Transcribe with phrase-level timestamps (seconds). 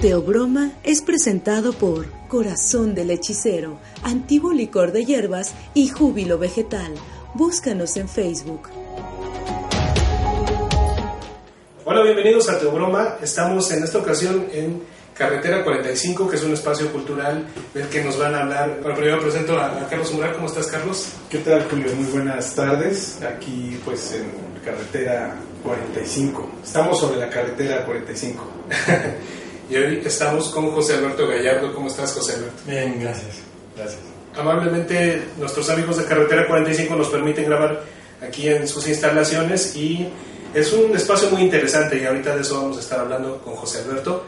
[0.00, 6.94] Teobroma es presentado por Corazón del Hechicero, Antiguo Licor de Hierbas y Júbilo Vegetal.
[7.34, 8.70] Búscanos en Facebook.
[11.84, 13.16] Hola, bienvenidos a Teobroma.
[13.20, 14.82] Estamos en esta ocasión en
[15.12, 18.78] Carretera 45, que es un espacio cultural del que nos van a hablar.
[18.80, 20.32] Bueno, primero presento a, Carlos Mural.
[20.32, 21.12] ¿Cómo estás, Carlos?
[21.28, 21.94] ¿Qué tal, Julio?
[21.94, 23.20] Muy buenas tardes.
[23.22, 24.32] Aquí, pues, en
[24.64, 26.52] Carretera 45.
[26.64, 28.44] Estamos sobre la Carretera 45.
[29.70, 31.72] y hoy estamos con José Alberto Gallardo.
[31.72, 32.62] ¿Cómo estás, José Alberto?
[32.66, 33.36] Bien, gracias.
[33.76, 34.00] Gracias.
[34.36, 37.84] Amablemente, nuestros amigos de Carretera 45 nos permiten grabar
[38.20, 40.08] aquí en sus instalaciones y
[40.54, 43.82] es un espacio muy interesante y ahorita de eso vamos a estar hablando con José
[43.82, 44.24] Alberto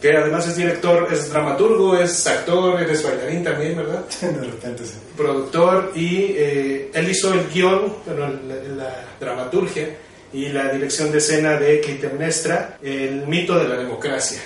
[0.00, 4.04] que además es director, es dramaturgo, es actor, eres bailarín también, ¿verdad?
[4.20, 4.94] De repente sí.
[5.16, 8.28] Productor y eh, él hizo el guion, bueno,
[8.76, 9.88] la, dramaturgia
[10.32, 14.40] y la dirección de escena de Clitemnestra, El mito de la democracia.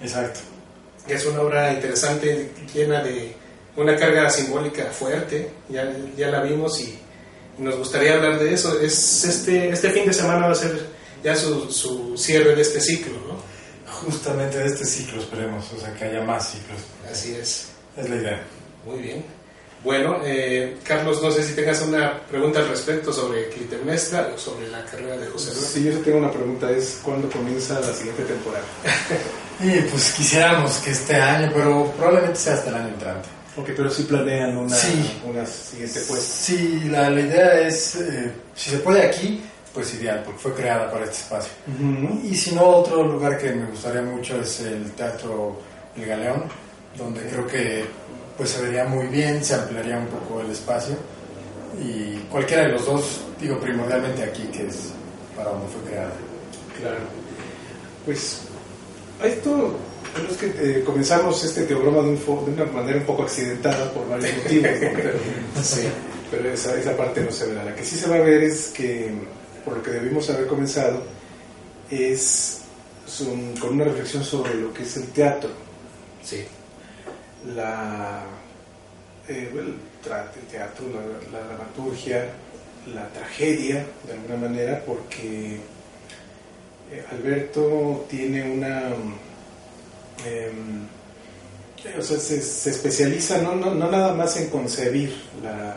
[0.00, 0.40] Exacto.
[1.08, 3.34] Es una obra interesante, llena de
[3.76, 6.98] una carga simbólica fuerte, ya, ya la vimos y,
[7.58, 8.78] nos gustaría hablar de eso.
[8.80, 10.78] Es este, este fin de semana va a ser
[11.24, 13.36] ya su, su cierre de este ciclo, ¿no?
[13.96, 16.78] justamente de este ciclo, esperemos, o sea, que haya más ciclos.
[17.10, 17.68] Así es.
[17.96, 18.42] Es la idea.
[18.84, 19.24] Muy bien.
[19.82, 24.68] Bueno, eh, Carlos, no sé si tengas una pregunta al respecto sobre Clitemnestra o sobre
[24.68, 25.66] la carrera de José Luis.
[25.66, 28.64] Sí, yo tengo una pregunta, es ¿cuándo comienza la siguiente temporada?
[29.60, 33.28] y pues quisiéramos que este año, pero probablemente sea hasta el año entrante.
[33.56, 35.18] Ok, pero sí planean una, sí.
[35.24, 36.26] una siguiente puesta.
[36.26, 40.90] Sí, la, la idea es, eh, si se puede aquí, pues ideal, porque fue creada
[40.90, 41.52] para este espacio.
[42.22, 45.60] Y si no, otro lugar que me gustaría mucho es el Teatro
[45.96, 46.44] El Galeón,
[46.96, 47.84] donde creo que
[48.36, 50.96] pues se vería muy bien, se ampliaría un poco el espacio.
[51.78, 54.92] Y cualquiera de los dos, digo primordialmente aquí, que es
[55.36, 56.12] para donde fue creada.
[56.80, 56.98] Claro.
[58.06, 58.45] Pues
[59.24, 59.76] esto
[60.30, 64.34] es que eh, comenzamos este teograma de, de, una manera un poco accidentada por varios
[64.36, 65.18] motivos, pero,
[65.62, 65.82] sí,
[66.30, 67.64] pero esa, esa parte no se verá.
[67.64, 69.10] La que sí se va a ver es que
[69.66, 71.02] por lo que debimos haber comenzado,
[71.90, 72.60] es
[73.60, 75.50] con una reflexión sobre lo que es el teatro.
[76.22, 76.44] Sí.
[77.54, 78.24] La,
[79.28, 79.74] eh, el,
[80.50, 80.86] teatro,
[81.32, 82.28] la, dramaturgia,
[82.94, 85.58] la tragedia, de alguna manera, porque
[87.10, 88.88] Alberto tiene una...
[90.24, 90.86] Em,
[91.98, 95.76] o sea, se, especializa no, no, no, nada más en concebir la,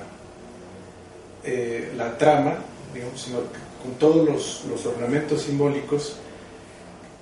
[1.43, 2.55] eh, la trama,
[2.93, 3.39] digamos, sino
[3.83, 6.15] con todos los, los ornamentos simbólicos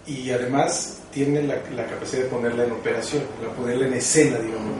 [0.06, 4.74] y además tiene la, la, capacidad de ponerla en operación, de ponerla en escena, digamos.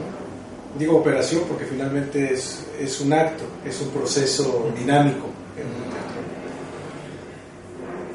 [0.78, 5.26] Digo operación porque finalmente es, es, un acto, es un proceso dinámico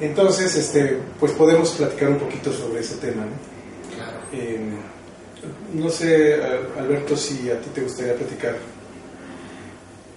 [0.04, 3.24] Entonces, este, pues podemos platicar un poquito sobre ese tema.
[3.26, 3.96] ¿no?
[3.96, 4.18] Claro.
[4.34, 4.60] Eh,
[5.74, 6.40] no sé,
[6.78, 8.56] Alberto, si a ti te gustaría platicar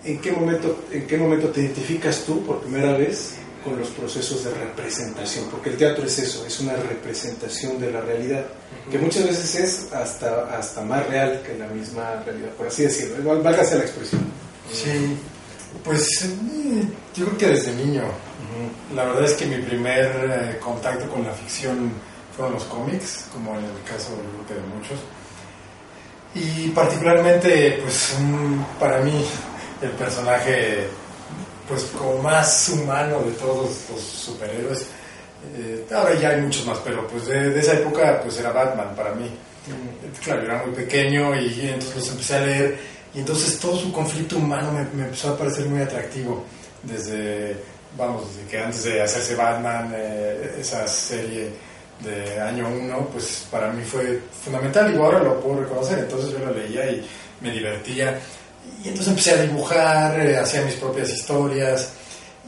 [0.06, 3.32] ¿En qué, momento, ¿En qué momento te identificas tú por primera vez
[3.64, 5.46] con los procesos de representación?
[5.50, 8.46] Porque el teatro es eso, es una representación de la realidad,
[8.88, 13.42] que muchas veces es hasta, hasta más real que la misma realidad, por así decirlo.
[13.42, 14.22] Válgase la expresión.
[14.72, 15.16] Sí,
[15.82, 16.08] pues
[17.16, 18.02] yo creo que desde niño.
[18.94, 21.92] La verdad es que mi primer eh, contacto con la ficción
[22.36, 24.10] fueron los cómics, como en el caso
[24.48, 24.98] de muchos.
[26.34, 28.16] Y particularmente, pues
[28.78, 29.24] para mí,
[29.80, 30.88] el personaje
[31.68, 34.86] pues como más humano de todos los superhéroes.
[35.56, 39.14] Eh, ahora ya hay muchos más, pero pues de, esa época pues era Batman para
[39.14, 39.30] mí.
[40.22, 42.78] Claro, yo era muy pequeño y, entonces los empecé a leer
[43.14, 46.44] y entonces todo su conflicto humano me, empezó a parecer muy atractivo
[46.82, 47.56] desde,
[47.96, 51.50] vamos, desde que antes de hacerse Batman, eh, esa serie
[52.00, 56.38] de año uno, pues para mí fue fundamental y ahora lo puedo reconocer, entonces yo
[56.38, 57.06] lo leía y
[57.40, 58.18] me divertía
[58.84, 61.92] y entonces empecé a dibujar, eh, hacía mis propias historias.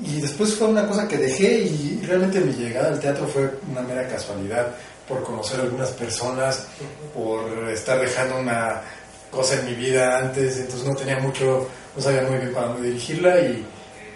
[0.00, 3.82] Y después fue una cosa que dejé y realmente mi llegada al teatro fue una
[3.82, 4.68] mera casualidad
[5.08, 6.66] por conocer algunas personas,
[7.12, 8.80] por estar dejando una
[9.30, 11.66] cosa en mi vida antes, entonces no tenía mucho,
[11.96, 13.66] no sabía muy bien para dónde dirigirla y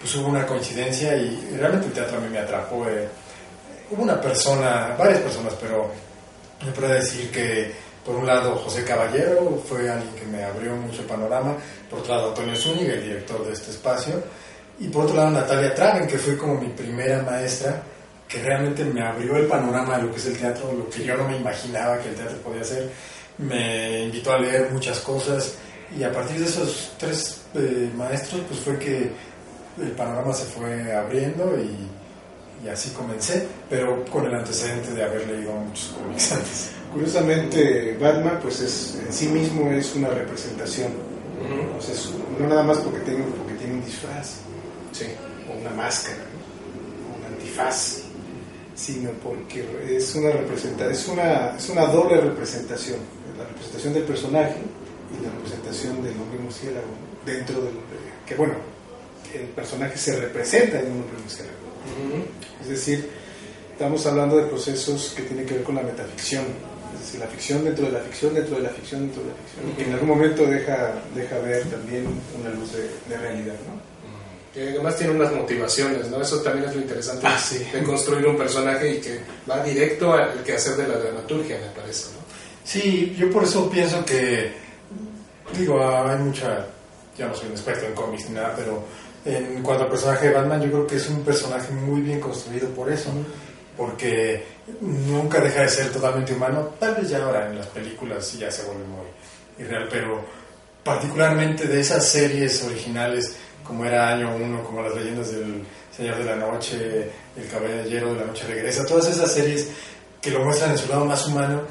[0.03, 2.85] pues hubo una coincidencia y realmente el teatro a mí me atrapó.
[2.89, 3.07] Eh.
[3.89, 5.89] Hubo una persona, varias personas, pero
[6.65, 7.71] me puedo decir que
[8.05, 11.55] por un lado, José Caballero fue alguien que me abrió mucho el panorama,
[11.89, 14.21] por otro lado, Antonio Zúñiga, el director de este espacio,
[14.77, 17.81] y por otro lado, Natalia Traven, que fue como mi primera maestra,
[18.27, 21.15] que realmente me abrió el panorama de lo que es el teatro, lo que yo
[21.15, 22.89] no me imaginaba que el teatro podía ser.
[23.37, 25.53] Me invitó a leer muchas cosas
[25.97, 29.11] y a partir de esos tres eh, maestros, pues fue que
[29.81, 35.27] el panorama se fue abriendo y, y así comencé, pero con el antecedente de haber
[35.27, 36.69] leído muchos cómics antes.
[36.93, 40.91] Curiosamente, Batman, pues es, en sí mismo es una representación.
[41.77, 42.09] O sea, es-
[42.39, 44.35] no nada más porque, tenga, porque tiene un disfraz,
[44.91, 45.05] Sí.
[45.51, 47.13] o una máscara, ¿no?
[47.15, 48.03] o un antifaz,
[48.75, 52.99] sino porque es una, representa es, una, es una doble representación.
[53.37, 54.55] La representación del personaje
[55.19, 56.85] y la representación del hombre murciélago
[57.25, 57.73] dentro del...
[58.27, 58.53] que bueno,
[59.33, 61.57] el personaje se representa en un hombre murciélago.
[62.61, 63.09] Es decir,
[63.71, 66.43] estamos hablando de procesos que tienen que ver con la metaficción.
[66.93, 69.35] Es decir, la ficción dentro de la ficción, dentro de la ficción, dentro de la
[69.35, 69.69] ficción.
[69.69, 72.05] Y que en algún momento deja, deja ver también
[72.39, 73.93] una luz de, de realidad, ¿no?
[74.53, 76.21] Que además tiene unas motivaciones, ¿no?
[76.21, 77.65] Eso también es lo interesante Ah, sí.
[77.73, 79.19] de construir un personaje y que
[79.49, 82.19] va directo al quehacer de la dramaturgia, me parece, ¿no?
[82.63, 84.53] Sí, yo por eso pienso que,
[85.57, 86.67] digo, hay mucha,
[87.17, 88.83] ya no soy un experto en cómics ni nada, pero
[89.25, 92.69] en cuanto al personaje de Batman, yo creo que es un personaje muy bien construido
[92.69, 93.11] por eso,
[93.77, 94.43] porque
[94.81, 98.63] nunca deja de ser totalmente humano, tal vez ya ahora en las películas ya se
[98.63, 100.23] vuelve muy irreal, pero
[100.83, 105.63] particularmente de esas series originales, como era Año 1, como las leyendas del
[105.95, 109.69] Señor de la Noche, El Caballero de la Noche Regresa, todas esas series
[110.21, 111.61] que lo muestran en su lado más humano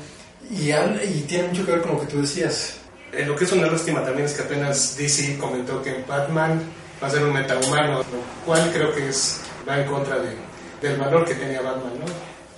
[0.50, 2.76] y, y tiene mucho que ver con lo que tú decías.
[3.12, 6.62] Eh, lo que es una lástima también es que apenas DC comentó que Batman
[7.02, 8.04] va a ser un metahumano, lo
[8.46, 10.36] cual creo que es, va en contra de,
[10.80, 12.06] del valor que tenía Batman, ¿no?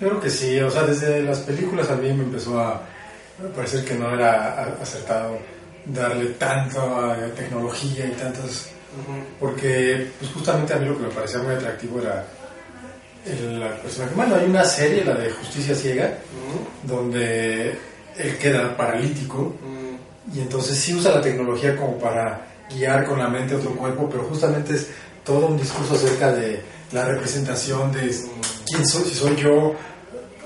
[0.01, 2.83] Yo creo que sí, o sea, desde las películas a mí me empezó a
[3.55, 5.39] parecer que no era acertado
[5.87, 8.71] darle tanta tecnología y tantas...
[9.41, 12.25] Porque pues justamente a mí lo que me parecía muy atractivo era
[13.27, 14.15] el la personaje.
[14.15, 16.17] Bueno, hay una serie, la de Justicia Ciega,
[16.85, 17.71] donde
[18.17, 19.55] él queda paralítico
[20.33, 24.09] y entonces sí usa la tecnología como para guiar con la mente a otro cuerpo,
[24.11, 24.89] pero justamente es
[25.25, 26.63] todo un discurso acerca de
[26.93, 28.15] la representación de
[28.67, 29.75] quién soy, si soy yo,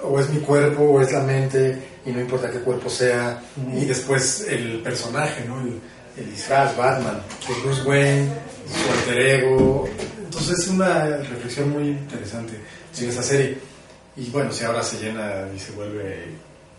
[0.02, 3.40] o es mi cuerpo, o es la mente, y no importa qué cuerpo sea,
[3.72, 5.60] y después el personaje, ¿no?
[5.60, 5.80] El,
[6.16, 8.28] el disfraz, Batman, de Bruce Wayne,
[8.66, 9.88] su alter ego.
[10.24, 12.54] Entonces es una reflexión muy interesante
[13.00, 13.58] en esa serie.
[14.16, 16.26] Y bueno, si ahora se llena y se vuelve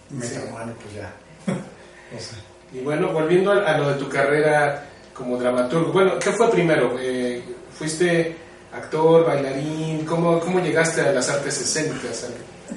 [0.10, 1.14] metahumano, pues ya.
[1.54, 2.36] no sé.
[2.74, 4.89] Y bueno, volviendo a, a lo de tu carrera
[5.20, 6.96] como dramaturgo, bueno, ¿qué fue primero?
[6.98, 7.44] Eh,
[7.78, 8.38] ¿Fuiste
[8.74, 10.06] actor, bailarín?
[10.06, 12.26] ¿Cómo, ¿Cómo llegaste a las artes escénicas?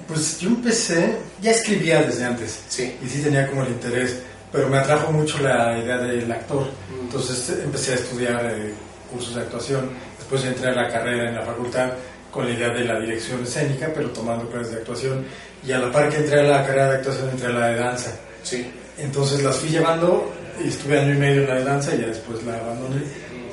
[0.09, 2.97] Pues yo empecé, ya escribía desde antes Sí.
[3.01, 4.19] y sí tenía como el interés,
[4.51, 6.65] pero me atrajo mucho la idea del actor.
[6.65, 7.01] Mm.
[7.03, 8.75] Entonces eh, empecé a estudiar eh,
[9.11, 11.93] cursos de actuación, después entré a la carrera en la facultad
[12.33, 15.25] con la idea de la dirección escénica, pero tomando clases de actuación,
[15.65, 17.77] y a la par que entré a la carrera de actuación entré a la de
[17.77, 18.11] danza.
[18.43, 18.69] Sí.
[18.99, 22.07] Entonces las fui llevando y estuve año y medio en la de danza y ya
[22.07, 23.03] después la abandoné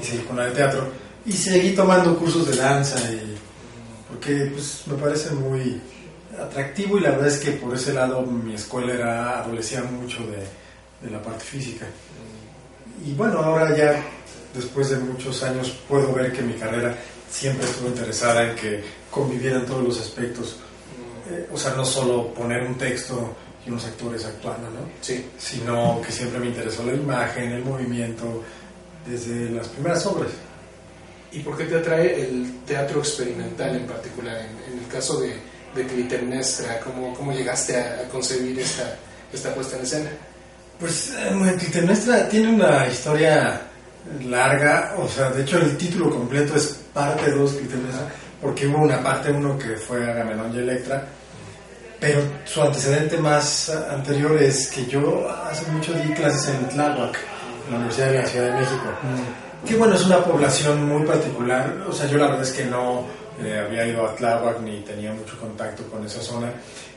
[0.01, 0.87] y seguí con la de teatro.
[1.25, 3.37] Y seguí tomando cursos de danza y
[4.09, 5.79] porque pues me parece muy
[6.39, 11.07] atractivo y la verdad es que por ese lado mi escuela era adolecía mucho de,
[11.07, 11.85] de la parte física.
[13.05, 14.03] Y bueno, ahora ya
[14.53, 16.95] después de muchos años puedo ver que mi carrera
[17.29, 20.57] siempre estuvo interesada en que convivieran todos los aspectos.
[21.29, 23.35] Eh, o sea, no solo poner un texto
[23.69, 24.79] unos actores actuando, ¿no?
[25.01, 25.25] Sí.
[25.37, 28.43] sino que siempre me interesó la imagen, el movimiento,
[29.07, 30.31] desde las primeras obras.
[31.31, 34.37] ¿Y por qué te atrae el teatro experimental en particular?
[34.37, 35.35] En, en el caso de,
[35.75, 38.97] de Clitemnestra, ¿cómo, ¿cómo llegaste a, a concebir esta,
[39.31, 40.09] esta puesta en escena?
[40.79, 43.61] Pues eh, Clitemnestra tiene una historia
[44.25, 48.07] larga, o sea, de hecho el título completo es parte 2 Clitemnestra,
[48.41, 51.05] porque hubo una parte 1 que fue Agamenón y Electra,
[51.99, 57.17] pero su antecedente más anterior es que yo hace mucho di clases en Tláhuac,
[57.65, 58.83] en la Universidad de la Ciudad de México.
[59.67, 61.85] Que bueno, es una población muy particular.
[61.87, 63.05] O sea, yo la verdad es que no
[63.43, 66.51] eh, había ido a Tláhuac ni tenía mucho contacto con esa zona.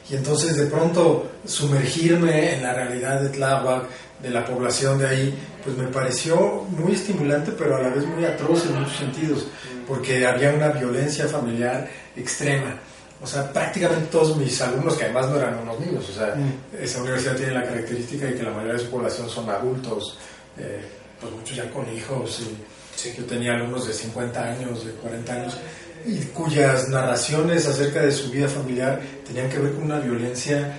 [0.09, 3.87] Y entonces de pronto sumergirme en la realidad de Tláhuac,
[4.23, 8.25] de la población de ahí, pues me pareció muy estimulante, pero a la vez muy
[8.25, 9.47] atroz en muchos sentidos,
[9.89, 12.79] porque había una violencia familiar extrema.
[13.23, 16.35] O sea, prácticamente todos mis alumnos, que además no eran unos niños, o sea,
[16.79, 20.19] esa universidad tiene la característica de que la mayoría de su población son adultos,
[20.59, 20.81] eh,
[21.21, 22.41] pues muchos ya con hijos.
[22.41, 25.57] Y Yo tenía alumnos de 50 años, de 40 años,
[26.05, 30.77] y cuyas narraciones acerca de su vida familiar tenían que ver con una violencia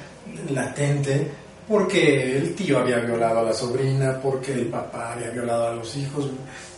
[0.50, 1.32] latente,
[1.68, 5.96] porque el tío había violado a la sobrina, porque el papá había violado a los
[5.96, 6.30] hijos.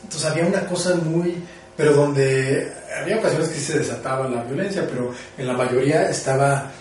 [0.04, 1.44] Entonces había una cosa muy
[1.76, 6.72] pero donde había ocasiones que se desataba la violencia, pero en la mayoría estaba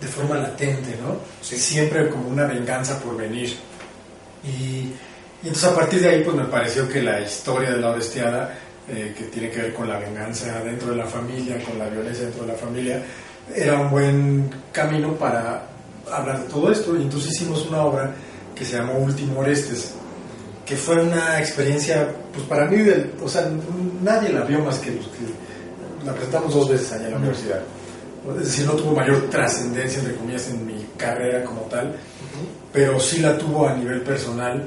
[0.00, 1.16] de forma latente, ¿no?
[1.40, 1.56] Sí.
[1.56, 3.56] Siempre como una venganza por venir.
[4.44, 4.92] Y,
[5.42, 8.58] y entonces a partir de ahí pues me pareció que la historia de la Orestiada,
[8.88, 12.24] eh, que tiene que ver con la venganza dentro de la familia, con la violencia
[12.24, 13.02] dentro de la familia,
[13.54, 15.66] era un buen camino para
[16.10, 16.94] hablar de todo esto.
[16.96, 18.14] Y entonces hicimos una obra
[18.54, 19.94] que se llamó Último Orestes,
[20.66, 22.78] que fue una experiencia, pues para mí,
[23.22, 23.48] o sea,
[24.04, 27.60] nadie la vio más que los que la presentamos dos veces allá en la universidad.
[28.38, 31.94] Es decir, no tuvo mayor trascendencia, entre comillas, en mi carrera como tal,
[32.72, 34.66] pero sí la tuvo a nivel personal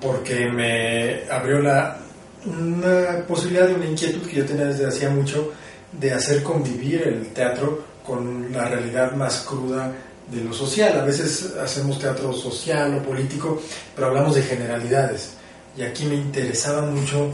[0.00, 1.98] porque me abrió la
[2.46, 5.52] una posibilidad de una inquietud que yo tenía desde hacía mucho
[5.92, 9.92] de hacer convivir el teatro con la realidad más cruda
[10.30, 11.00] de lo social.
[11.00, 13.60] A veces hacemos teatro social o político,
[13.94, 15.34] pero hablamos de generalidades.
[15.76, 17.32] Y aquí me interesaba mucho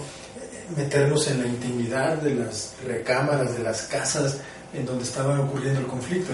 [0.76, 4.38] meternos en la intimidad de las recámaras, de las casas
[4.72, 6.32] en donde estaba ocurriendo el conflicto.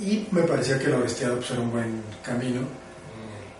[0.00, 2.60] Y me parecía que la honestidad pues, era un buen camino.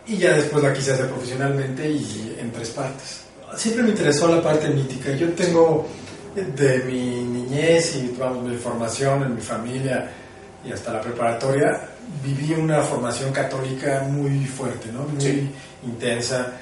[0.06, 3.20] Y ya después la quise hacer profesionalmente y en tres partes.
[3.56, 5.12] Siempre me interesó la parte mítica.
[5.12, 5.86] Yo tengo
[6.34, 10.10] de mi niñez y vamos, mi formación en mi familia
[10.64, 11.80] y hasta la preparatoria,
[12.22, 15.04] viví una formación católica muy fuerte, ¿no?
[15.04, 15.50] muy
[15.84, 16.52] intensa.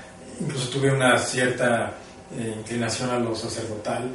[0.41, 1.93] Incluso tuve una cierta
[2.37, 4.15] eh, inclinación a lo sacerdotal.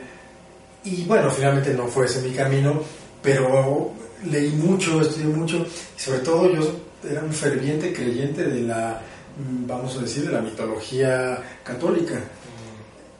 [0.84, 2.82] Y bueno, finalmente no fue ese mi camino,
[3.22, 3.91] pero
[4.29, 5.65] leí mucho, estudié mucho,
[5.98, 6.62] y sobre todo yo
[7.10, 9.01] era un ferviente creyente de la,
[9.38, 12.20] vamos a decir, de la mitología católica.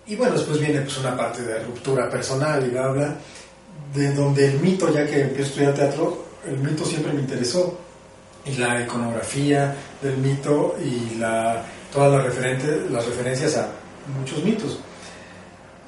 [0.05, 3.15] Y bueno, después viene pues una parte de ruptura personal y bla, bla,
[3.93, 7.79] de donde el mito, ya que empecé a estudiar teatro, el mito siempre me interesó.
[8.45, 13.69] Y la iconografía del mito y la, todas las, referentes, las referencias a
[14.19, 14.79] muchos mitos.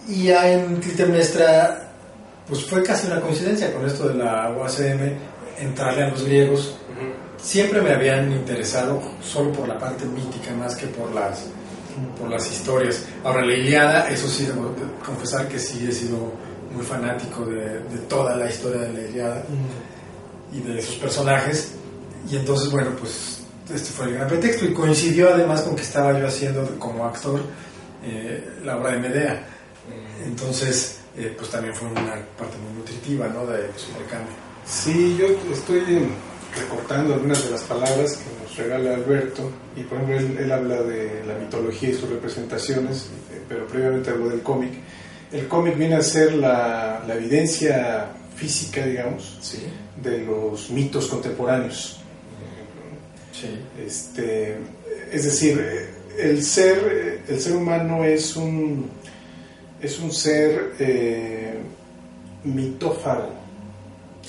[0.07, 1.89] Y ya en Clitemnestra,
[2.48, 5.17] pues fue casi una coincidencia con esto de la UACM,
[5.60, 6.77] entrarle a los griegos.
[7.38, 11.45] Siempre me habían interesado solo por la parte mítica más que por las
[12.19, 13.05] por las historias.
[13.24, 14.74] Ahora, la Iliada, eso sí, debo
[15.05, 16.34] confesar que sí he sido
[16.74, 17.79] muy fanático de,
[18.10, 19.43] toda la historia de la Iliada
[20.51, 21.74] y de sus personajes.
[22.29, 23.41] Y entonces, bueno, pues
[23.74, 27.41] este fue el gran pretexto y coincidió además con que estaba yo haciendo como actor
[28.05, 29.47] eh, la obra de Medea.
[30.25, 33.45] Entonces, eh, pues también fue una parte muy nutritiva, ¿no?
[33.45, 34.33] De su intercambio.
[34.65, 36.07] Sí, yo estoy
[36.55, 41.24] recortando algunas de las palabras que nos regala Alberto, y por ejemplo él, habla de
[41.25, 44.71] la mitología y sus representaciones, eh, pero previamente habló del cómic.
[45.31, 49.39] El cómic viene a ser la, la evidencia física, digamos,
[50.01, 52.00] de los mitos contemporáneos.
[53.31, 53.59] Sí.
[53.85, 54.57] Este,
[55.12, 58.89] es decir, el ser, el ser humano es un,
[59.81, 61.60] es un ser eh,
[62.43, 63.29] mitófago,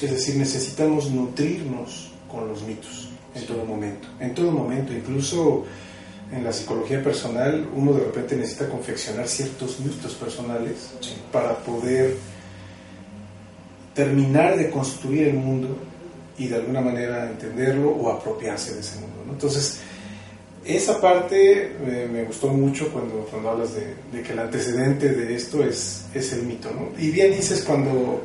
[0.01, 4.09] es decir, necesitamos nutrirnos con los mitos en todo momento.
[4.21, 5.65] En todo momento, incluso
[6.33, 10.93] en la psicología personal, uno de repente necesita confeccionar ciertos mitos personales
[11.33, 12.17] para poder
[13.95, 15.77] terminar de construir el mundo
[16.37, 19.25] y de alguna manera entenderlo o apropiarse de ese mundo.
[19.31, 19.81] Entonces,
[20.67, 25.35] esa parte eh, me gustó mucho cuando, cuando hablas de, de, que el antecedente de
[25.35, 26.71] esto es, es el mito.
[26.71, 26.91] ¿no?
[26.99, 28.23] Y bien dices cuando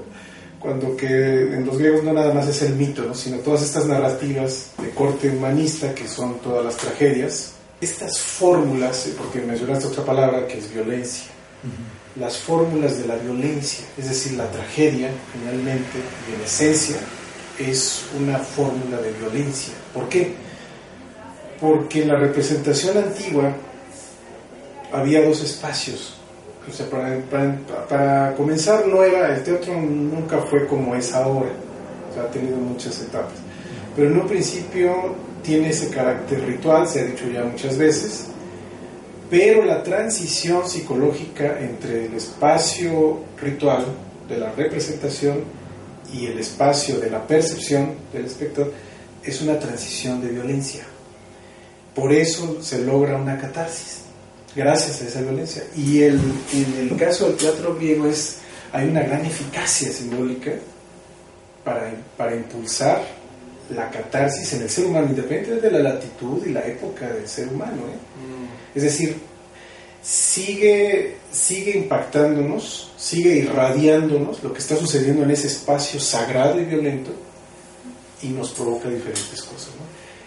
[0.62, 4.70] cuando que en los griegos no nada más es el mito, sino todas estas narrativas
[4.82, 10.48] de corte humanista que son todas las tragedias, estas fórmulas, eh, porque mencionaste otra palabra
[10.48, 11.26] que es violencia,
[12.16, 15.98] las fórmulas de la violencia, es decir, la tragedia finalmente
[16.30, 16.98] y en esencia
[17.58, 19.74] es una fórmula de violencia.
[19.94, 20.34] ¿Por qué?
[21.62, 23.54] Porque en la representación antigua
[24.92, 26.18] había dos espacios
[26.70, 26.86] o sea,
[27.90, 31.50] para, comenzar, no era, el teatro nunca fue como es ahora,
[32.20, 33.34] ha tenido muchas etapas.
[33.96, 38.28] Pero en un principio tiene ese carácter ritual, se ha dicho ya muchas veces,
[39.30, 43.86] pero la transición psicológica entre el espacio ritual
[44.30, 45.44] de la representación
[46.14, 48.72] y el espacio de la percepción del espectador
[49.24, 50.91] es una transición de violencia.
[51.96, 54.02] Por eso se logra una catarsis
[54.56, 55.64] gracias a esa violencia.
[55.76, 56.20] Y el,
[56.54, 58.38] en el caso del teatro griego es,
[58.72, 60.52] hay una gran eficacia simbólica
[61.64, 63.04] para, para impulsar
[63.76, 67.48] la catarsis en el ser humano, independientemente de la latitud y la época del ser
[67.48, 67.84] humano.
[67.84, 68.76] ¿eh?
[68.76, 68.78] Mm.
[68.78, 69.18] Es decir,
[70.02, 77.12] sigue, sigue impactándonos, sigue irradiándonos lo que está sucediendo en ese espacio sagrado y violento
[78.22, 79.70] y nos provoca diferentes cosas.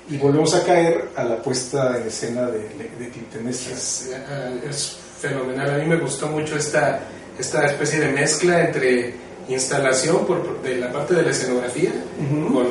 [0.08, 5.70] Y volvemos a caer a la puesta en escena de, de Es, eh, es, fenomenal,
[5.70, 7.00] a mí me gustó mucho esta,
[7.38, 9.14] esta especie de mezcla entre
[9.48, 11.92] instalación por, de la parte de la escenografía
[12.52, 12.66] con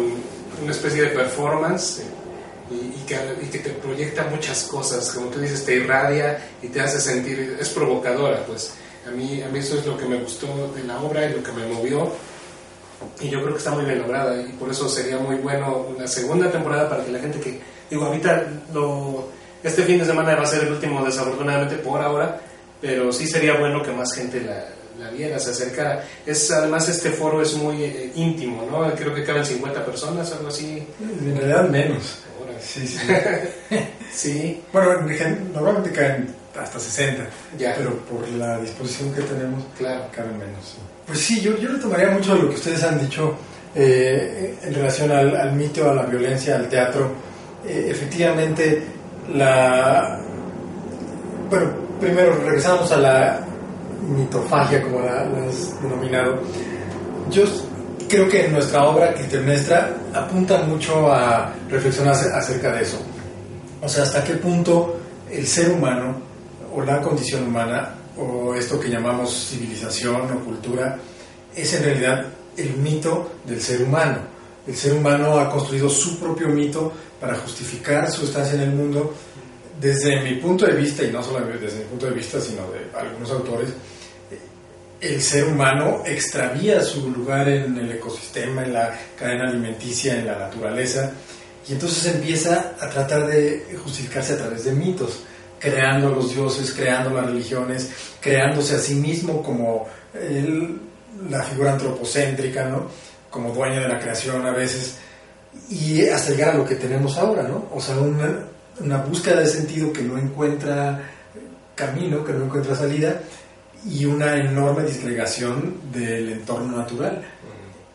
[0.62, 5.40] una especie de performance eh, y, que, y, que, te proyecta muchas cosas, como tú
[5.40, 8.74] dices, te irradia y te hace sentir, es provocadora, pues.
[9.08, 11.44] A mí, a mí eso es lo que me gustó de la obra y lo
[11.44, 12.10] que me movió
[13.22, 16.08] y yo creo que está muy bien lograda y por eso sería muy bueno una
[16.08, 19.30] segunda temporada para que la gente que, digo, ahorita lo,
[19.64, 22.40] este fin de semana va a ser el último desafortunadamente por ahora,
[22.82, 24.66] pero sí sería bueno que más gente la,
[25.00, 26.04] la viera, se acercara.
[26.26, 28.94] Es, además este foro es muy eh, íntimo, ¿no?
[28.96, 30.86] Creo que caben 50 personas, algo así.
[31.00, 32.20] En realidad menos.
[32.60, 32.98] Sí, sí.
[34.14, 34.64] sí.
[34.72, 35.02] Bueno,
[35.54, 37.26] normalmente caen hasta 60,
[37.58, 37.76] ya.
[37.78, 40.06] pero por la disposición que tenemos, claro.
[40.12, 40.76] caben menos.
[41.06, 43.36] Pues sí, yo, yo tomaría mucho de lo que ustedes han dicho
[43.76, 47.12] eh, en relación al, mito, a la violencia, al teatro.
[47.68, 48.82] Eh, efectivamente,
[49.34, 50.20] la...
[51.50, 53.40] Bueno, primero regresamos a la
[54.08, 56.42] mitofagia, como la, has denominado.
[57.30, 57.44] Yo
[58.08, 63.02] creo que nuestra obra Clitemnestra apunta mucho a reflexionar acerca de eso.
[63.82, 66.16] O sea, hasta qué punto el ser humano
[66.74, 70.98] o la condición humana o esto que llamamos civilización o cultura
[71.56, 72.26] es en realidad
[72.58, 74.20] el mito del ser humano.
[74.66, 79.14] El ser humano ha construido su propio mito para justificar su estancia en el mundo.
[79.80, 82.98] Desde mi punto de vista, y no solo desde mi punto de vista, sino de
[82.98, 83.70] algunos autores,
[85.02, 90.40] el ser humano extravía su lugar en el ecosistema, en la cadena alimenticia, en la
[90.40, 91.12] naturaleza,
[91.68, 95.24] y entonces empieza a tratar de justificarse a través de mitos
[95.64, 97.90] creando los dioses, creando las religiones,
[98.20, 99.88] creándose a sí mismo como
[101.30, 102.88] la figura antropocéntrica, ¿no?
[103.30, 104.98] Como dueño de la creación a veces,
[105.70, 107.70] y hasta llegar a lo que tenemos ahora, ¿no?
[107.74, 108.40] O sea, una,
[108.82, 111.02] una búsqueda de sentido que no encuentra
[111.76, 113.22] camino, que no encuentra salida,
[113.90, 117.24] y una enorme disgregación del entorno natural.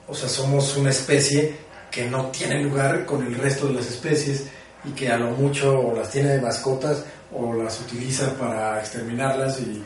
[0.06, 1.54] O sea, somos una especie
[1.90, 4.46] que no tiene lugar con el resto de las especies
[4.86, 9.82] y que a lo mucho las tiene de mascotas o las utiliza para exterminarlas y,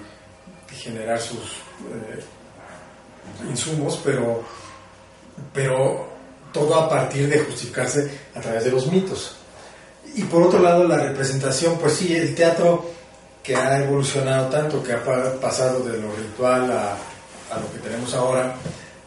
[0.73, 2.25] generar sus eh,
[3.47, 4.43] insumos, pero,
[5.53, 6.09] pero
[6.51, 9.37] todo a partir de justificarse a través de los mitos.
[10.15, 12.87] Y por otro lado, la representación, pues sí, el teatro
[13.43, 15.03] que ha evolucionado tanto, que ha
[15.41, 18.55] pasado de lo ritual a, a lo que tenemos ahora,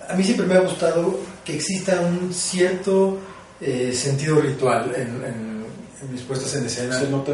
[0.08, 3.18] a mí siempre me ha gustado que exista un cierto
[3.62, 5.66] eh, sentido ritual en, en,
[6.02, 7.00] en, mis puestas en escena.
[7.00, 7.34] Se nota.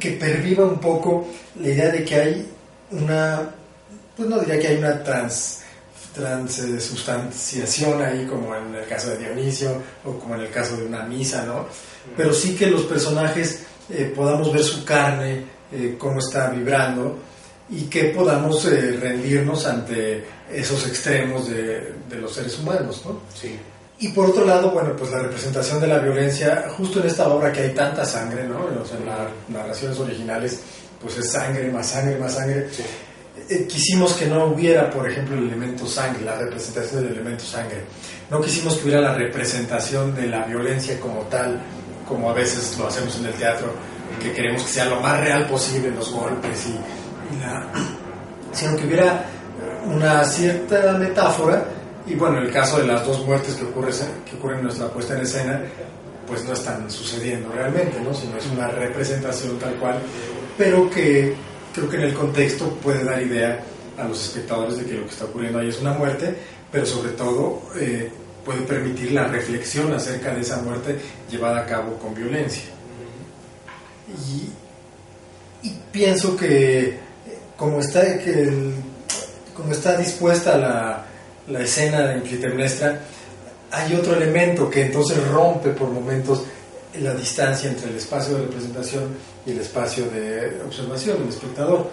[0.00, 1.28] Que perviva un poco
[1.60, 2.48] la idea de que hay
[2.90, 3.42] una,
[4.16, 5.60] pues no diría que hay una trans
[6.14, 11.02] transustanciación ahí como en el caso de Dionisio o como en el caso de una
[11.02, 11.66] misa, ¿no?
[12.16, 17.18] Pero sí que los personajes eh, podamos ver su carne, eh, cómo está vibrando
[17.68, 23.20] y que podamos eh, rendirnos ante esos extremos de, de, los seres humanos, ¿no?
[23.34, 23.58] Sí.
[23.98, 27.52] Y por otro lado, bueno, pues la representación de la violencia, justo en esta obra
[27.52, 28.58] que hay tanta sangre, ¿no?
[28.82, 30.60] O sea, en las narraciones originales,
[31.00, 32.66] pues es sangre, más sangre, más sangre.
[33.48, 37.82] Eh, quisimos que no hubiera, por ejemplo, el elemento sangre, la representación del elemento sangre.
[38.30, 41.60] No quisimos que hubiera la representación de la violencia como tal,
[42.08, 43.72] como a veces lo hacemos en el teatro,
[44.20, 47.70] que queremos que sea lo más real posible los golpes, y, y la,
[48.52, 49.24] sino que hubiera
[49.86, 51.64] una cierta metáfora
[52.06, 53.92] y bueno, el caso de las dos muertes que, ocurre,
[54.36, 55.62] ocurren en nuestra puesta en escena,
[56.26, 58.12] pues no están sucediendo realmente, ¿no?
[58.14, 59.98] sino es una representación tal cual,
[60.56, 61.34] pero que
[61.74, 63.60] creo que en el contexto puede dar idea
[63.98, 66.34] a los espectadores de que lo que está ocurriendo ahí es una muerte,
[66.70, 68.10] pero sobre todo eh,
[68.44, 70.98] puede permitir la reflexión acerca de esa muerte
[71.30, 72.64] llevada a cabo con violencia.
[74.28, 76.98] Y, y pienso que
[77.56, 78.72] como está, que
[79.54, 81.03] como está dispuesta la
[81.48, 83.00] la escena en Clitemnestra,
[83.70, 86.44] hay otro elemento que entonces rompe por momentos
[87.00, 91.90] la distancia entre el espacio de representación y el espacio de observación, el espectador,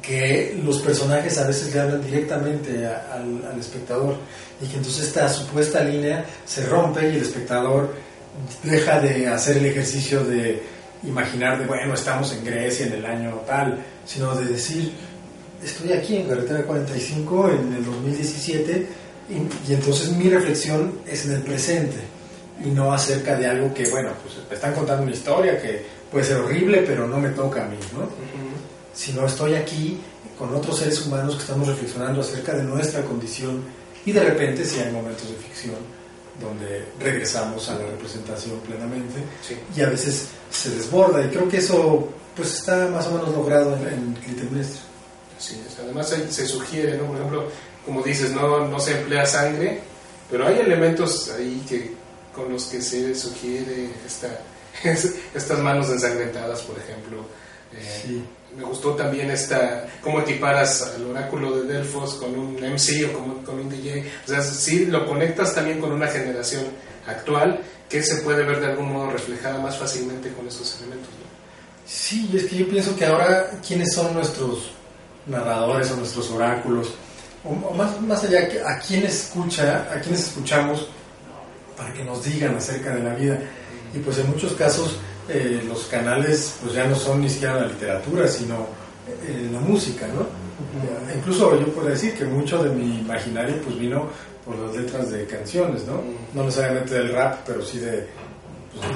[0.00, 4.16] que los personajes a veces le hablan directamente al, al, espectador
[4.60, 7.92] y que entonces esta supuesta línea se rompe y el espectador
[8.62, 10.62] deja de hacer el ejercicio de
[11.02, 14.92] imaginar de, bueno, estamos en Grecia en el año tal, sino de decir,
[15.62, 18.86] estoy aquí en Carretera 45 en el 2017
[19.30, 21.98] y, entonces mi reflexión es en el presente
[22.64, 26.24] y no acerca de algo que, bueno, pues me están contando una historia que puede
[26.24, 28.08] ser horrible, pero no me toca a mí, ¿no?
[28.92, 29.98] Sino estoy aquí
[30.38, 33.62] con otros seres humanos que estamos reflexionando acerca de nuestra condición
[34.04, 35.76] y de repente si hay momentos de ficción
[36.40, 39.20] donde regresamos a la representación plenamente
[39.76, 43.76] y a veces se desborda y creo que eso pues está más o menos logrado
[43.76, 44.89] en, en Clitemnestra.
[45.40, 47.06] Sí, además se sugiere, ¿no?
[47.06, 47.48] Por ejemplo,
[47.84, 49.80] como dices, no, no se emplea sangre,
[50.30, 51.92] pero hay elementos ahí que
[52.34, 54.28] con los que se sugiere esta,
[55.34, 57.24] estas manos ensangrentadas, por ejemplo.
[57.72, 58.20] Eh,
[58.56, 63.44] me gustó también esta, cómo equiparas al oráculo de Delfos con un MC o con,
[63.44, 64.04] con un DJ.
[64.24, 66.64] O sea, sí lo conectas también con una generación
[67.06, 71.10] actual que se puede ver de algún modo reflejada más fácilmente con esos elementos.
[71.86, 74.72] Sí, es que yo pienso que ahora, ¿quiénes son nuestros
[75.26, 76.92] narradores o nuestros oráculos?
[77.44, 80.88] O, más, más allá, ¿a quién escucha, a quiénes escuchamos
[81.76, 83.38] para que nos digan acerca de la vida?
[83.94, 87.66] Y pues en muchos casos eh, los canales pues ya no son ni siquiera la
[87.66, 88.66] literatura, sino
[89.26, 90.26] eh, la música, ¿no?
[91.14, 94.08] Incluso yo puedo decir que mucho de mi imaginario pues vino
[94.44, 96.02] por las letras de canciones, ¿no?
[96.34, 98.06] No necesariamente del rap, pero sí de,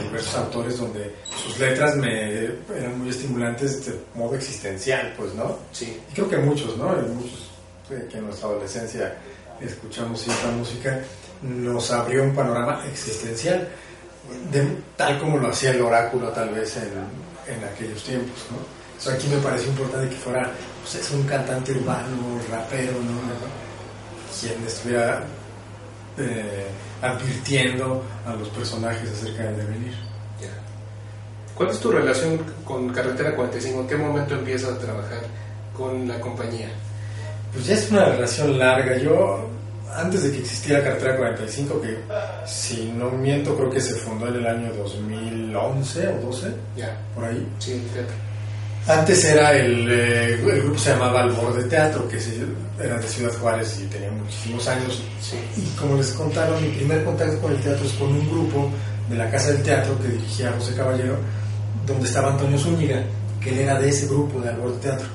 [0.03, 5.59] diversos autores donde sus letras me eran muy estimulantes de modo existencial, pues, ¿no?
[5.73, 6.01] Sí.
[6.11, 6.95] Y creo que muchos, ¿no?
[7.15, 7.51] muchos
[7.89, 9.15] que en nuestra adolescencia
[9.61, 11.01] escuchamos cierta música,
[11.43, 13.69] nos abrió un panorama existencial,
[14.51, 18.57] de, tal como lo hacía el oráculo tal vez en, en aquellos tiempos, ¿no?
[18.97, 20.51] O sea, aquí me pareció importante que fuera
[20.83, 23.21] pues, es un cantante urbano, rapero, ¿no?
[24.41, 25.23] Quien estuviera
[26.17, 26.67] eh,
[27.05, 29.95] advirtiendo a los personajes acerca del devenir.
[31.55, 33.83] ¿Cuál es tu relación con Carretera 45?
[33.83, 35.21] ¿En qué momento empiezas a trabajar
[35.77, 36.69] con la compañía?
[37.53, 38.97] Pues ya es una relación larga.
[38.99, 39.49] Yo,
[39.95, 41.97] antes de que existiera Carretera 45, que
[42.45, 46.97] si no miento, creo que se fundó en el año 2011 o 12, ya.
[47.15, 47.47] por ahí.
[47.61, 47.81] Sí.
[48.87, 52.19] Antes era el, eh, el grupo se llamaba Albor de Teatro, que
[52.83, 55.03] era de Ciudad Juárez y tenía muchísimos años.
[55.57, 58.71] Y como les contaron, mi primer contacto con el teatro es con un grupo
[59.09, 61.17] de la Casa del Teatro que dirigía José Caballero,
[61.87, 63.03] donde estaba Antonio Zúñiga,
[63.41, 65.07] que él era de ese grupo de Albor de Teatro.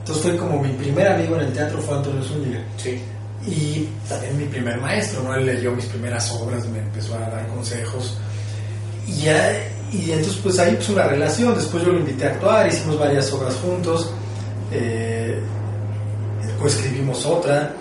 [0.00, 2.62] Entonces fue como mi primer amigo en el teatro fue Antonio Zúñiga.
[2.76, 3.00] Sí.
[3.46, 5.34] Y también mi primer maestro, ¿no?
[5.34, 8.18] Él leyó mis primeras obras, me empezó a dar consejos.
[9.06, 9.52] Y ya
[9.94, 13.32] y entonces pues ahí pues una relación, después yo lo invité a actuar, hicimos varias
[13.32, 14.10] obras juntos,
[14.72, 15.38] eh,
[16.66, 17.72] escribimos otra,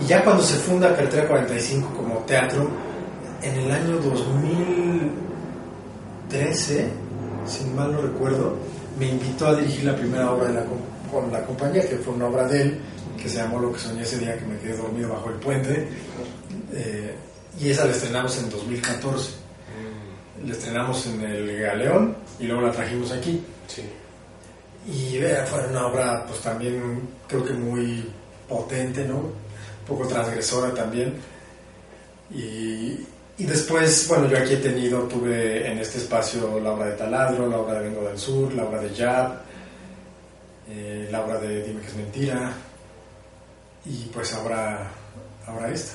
[0.00, 2.70] y ya cuando se funda Carretera 45 como teatro,
[3.42, 6.88] en el año 2013,
[7.46, 8.56] si mal no recuerdo,
[8.98, 10.64] me invitó a dirigir la primera obra de la,
[11.12, 12.78] con la compañía, que fue una obra de él,
[13.20, 15.88] que se llamó Lo que soñé ese día que me quedé dormido bajo el puente,
[16.72, 17.16] eh,
[17.60, 19.47] y esa la estrenamos en 2014
[20.44, 23.42] la estrenamos en el Galeón y luego la trajimos aquí.
[23.66, 23.82] Sí.
[24.86, 28.10] Y fue una obra, pues también creo que muy
[28.48, 29.16] potente, ¿no?
[29.16, 29.34] Un
[29.86, 31.14] poco transgresora también.
[32.30, 36.92] Y, y, después, bueno, yo aquí he tenido, tuve en este espacio la obra de
[36.92, 39.40] Taladro, la obra de Vengo del Sur, la obra de Jab,
[40.70, 42.52] eh, la obra de Dime que es mentira,
[43.84, 44.90] y pues ahora,
[45.46, 45.94] ahora esta.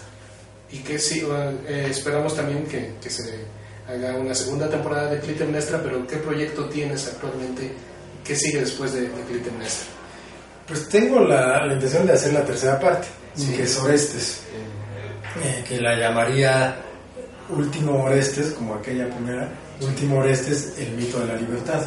[0.71, 1.23] Y que sí,
[1.67, 3.45] eh, esperamos también que, que se
[3.87, 7.71] haga una segunda temporada de Clitemnestra, pero ¿qué proyecto tienes actualmente?
[8.23, 9.87] ¿Qué sigue después de, de Clitemnestra?
[10.67, 14.41] Pues tengo la, la, intención de hacer la tercera parte, que es Orestes,
[15.43, 16.75] eh, que la llamaría
[17.49, 21.81] Último Orestes, como aquella primera, Último Orestes, el mito de la libertad.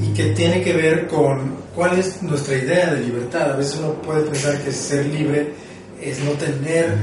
[0.00, 3.52] Y que tiene que ver con cuál es nuestra idea de libertad.
[3.52, 5.52] A veces uno puede pensar que ser libre
[6.00, 6.96] es no tener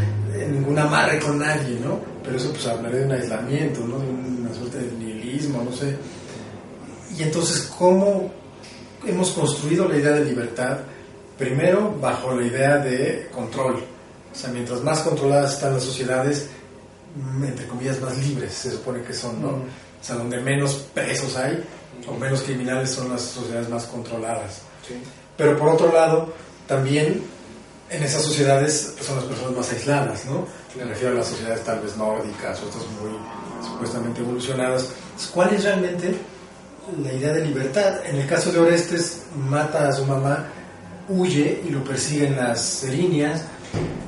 [0.49, 2.16] ningún amarre con nadie, ¿no?
[2.27, 3.99] Pero eso pues hablaré de un aislamiento, ¿no?
[3.99, 5.95] De una suerte de nihilismo, no sé.
[7.17, 8.29] Y entonces, ¿cómo
[9.05, 10.79] hemos construido la idea de libertad?
[11.37, 13.75] Primero, bajo la idea de control.
[13.75, 16.49] O sea, mientras más controladas están las sociedades,
[17.15, 19.49] mm, entre comillas, más libres se supone que son, ¿no?
[19.49, 21.63] O sea, donde menos presos hay
[22.05, 24.63] o menos criminales son las sociedades más controladas.
[24.85, 24.95] Sí.
[25.37, 26.33] Pero por otro lado,
[26.67, 27.23] también
[27.89, 30.45] en esas sociedades son las personas más aisladas, ¿no?
[30.77, 33.11] Me refiero a las sociedades tal vez nórdicas, otras muy
[33.67, 34.91] supuestamente evolucionadas.
[35.33, 36.15] ¿Cuál es realmente
[37.03, 38.05] la idea de libertad?
[38.05, 40.45] En el caso de Orestes, mata a su mamá,
[41.09, 43.41] huye y lo persiguen las líneas,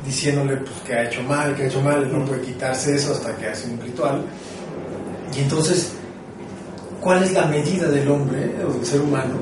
[0.05, 3.36] diciéndole pues, que ha hecho mal, que ha hecho mal, no puede quitarse eso hasta
[3.36, 4.23] que hace un ritual.
[5.36, 5.93] Y entonces,
[7.01, 9.38] ¿cuál es la medida del hombre o del ser humano?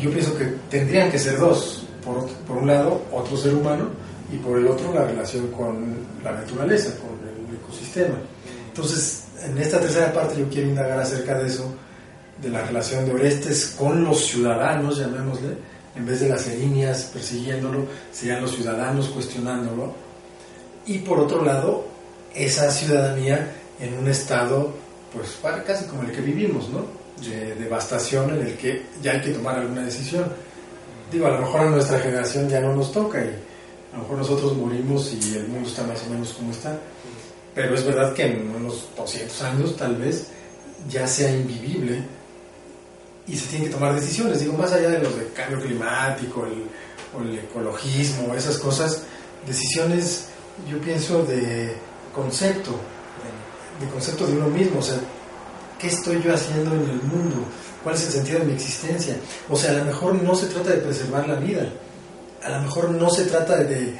[0.00, 4.36] Yo pienso que tendrían que ser dos por, por, un lado, otro ser humano y
[4.36, 8.16] por el otro, la relación con la naturaleza, con el ecosistema.
[8.68, 11.74] Entonces, en esta tercera parte yo quiero indagar acerca de eso,
[12.40, 15.56] de la relación de Orestes con los ciudadanos, llamémosle,
[15.96, 19.94] en vez de las erinias persiguiéndolo, serían los ciudadanos cuestionándolo.
[20.86, 21.84] Y por otro lado,
[22.34, 24.72] esa ciudadanía en un estado,
[25.12, 26.84] pues casi como el que vivimos, ¿no?
[27.28, 30.24] De devastación en el que ya hay que tomar alguna decisión
[31.10, 33.34] digo, a lo mejor a nuestra generación ya no nos toca y
[33.92, 36.78] a lo mejor nosotros morimos y el mundo está más o menos como está.
[37.54, 40.28] Pero es verdad que en unos 200 años tal vez
[40.88, 42.02] ya sea invivible
[43.26, 44.40] y se tienen que tomar decisiones.
[44.40, 46.64] Digo, más allá de los de cambio climático el,
[47.16, 49.02] o el ecologismo, esas cosas,
[49.46, 50.26] decisiones,
[50.70, 51.74] yo pienso, de
[52.14, 52.72] concepto,
[53.80, 54.98] de concepto de uno mismo, o sea,
[55.78, 57.44] ¿qué estoy yo haciendo en el mundo?
[57.82, 59.16] ¿Cuál es el sentido de mi existencia?
[59.48, 61.68] O sea, a lo mejor no se trata de preservar la vida,
[62.44, 63.94] a lo mejor no se trata de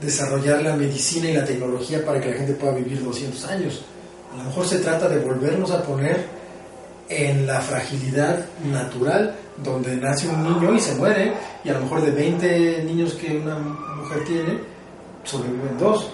[0.00, 3.82] desarrollar la medicina y la tecnología para que la gente pueda vivir 200 años,
[4.32, 6.24] a lo mejor se trata de volvernos a poner
[7.08, 11.32] en la fragilidad natural donde nace un niño y se muere
[11.62, 14.74] y a lo mejor de 20 niños que una mujer tiene
[15.24, 16.08] sobreviven dos.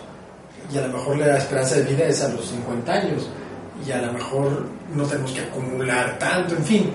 [0.72, 3.28] Y a lo mejor la esperanza de vida es a los 50 años.
[3.86, 6.90] Y a lo mejor no tenemos que acumular tanto, en fin,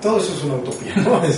[0.00, 1.20] todo eso es una utopía, ¿no?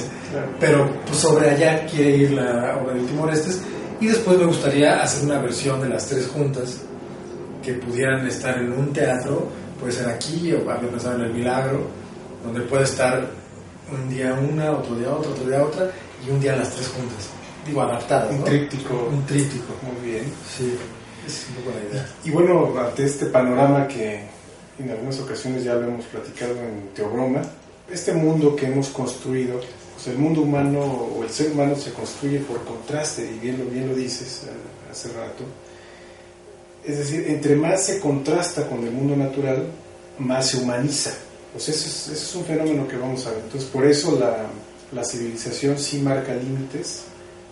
[0.61, 3.63] pero pues, sobre allá quiere ir la obra de Timor Estes
[4.01, 6.81] y después me gustaría hacer una versión de las tres juntas
[7.63, 9.49] que pudieran estar en un teatro,
[9.81, 11.87] puede ser aquí o había pensado en el Milagro,
[12.45, 13.27] donde puede estar
[13.91, 15.91] un día una, otro día otra, otro día otra
[16.27, 17.31] y un día las tres juntas.
[17.67, 18.31] Digo, adaptado.
[18.31, 19.09] Un tríptico.
[19.11, 19.73] Un tríptico.
[19.83, 20.25] Muy bien.
[20.57, 20.77] Sí,
[21.27, 22.07] es una buena idea.
[22.25, 24.21] Y, bueno, ante este panorama que
[24.79, 27.43] en algunas ocasiones ya lo hemos platicado en Teobroma,
[27.91, 29.61] este mundo que hemos construido,
[30.05, 33.65] pues el mundo humano o el ser humano se construye por contraste, y bien lo,
[33.65, 35.45] bien lo dices eh, hace rato.
[36.85, 39.67] Es decir, entre más se contrasta con el mundo natural,
[40.19, 41.13] más se humaniza.
[41.53, 43.41] Pues ese es, ese es un fenómeno que vamos a ver.
[43.45, 44.47] Entonces, por eso la,
[44.93, 47.05] la civilización sí marca límites